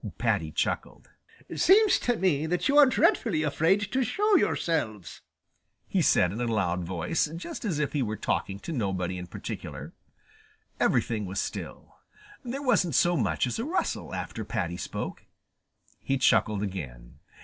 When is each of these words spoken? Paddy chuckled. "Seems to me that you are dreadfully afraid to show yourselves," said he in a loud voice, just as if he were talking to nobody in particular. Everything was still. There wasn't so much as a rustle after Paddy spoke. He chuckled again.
Paddy 0.17 0.49
chuckled. 0.51 1.11
"Seems 1.55 1.99
to 1.99 2.17
me 2.17 2.47
that 2.47 2.67
you 2.67 2.75
are 2.75 2.87
dreadfully 2.87 3.43
afraid 3.43 3.81
to 3.91 4.03
show 4.03 4.35
yourselves," 4.35 5.21
said 6.01 6.31
he 6.31 6.33
in 6.33 6.41
a 6.41 6.51
loud 6.51 6.83
voice, 6.83 7.27
just 7.35 7.63
as 7.65 7.77
if 7.77 7.93
he 7.93 8.01
were 8.01 8.17
talking 8.17 8.57
to 8.61 8.71
nobody 8.73 9.19
in 9.19 9.27
particular. 9.27 9.93
Everything 10.79 11.27
was 11.27 11.39
still. 11.39 11.97
There 12.43 12.63
wasn't 12.63 12.95
so 12.95 13.15
much 13.15 13.45
as 13.45 13.59
a 13.59 13.63
rustle 13.63 14.15
after 14.15 14.43
Paddy 14.43 14.77
spoke. 14.77 15.27
He 15.99 16.17
chuckled 16.17 16.63
again. 16.63 17.19